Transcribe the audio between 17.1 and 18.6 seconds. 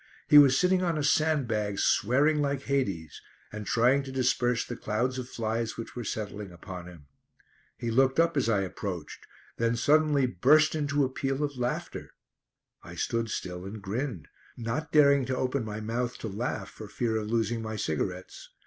of losing my cigarettes.